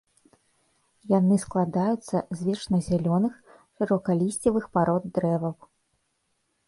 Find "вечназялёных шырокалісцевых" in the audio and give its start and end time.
2.47-4.63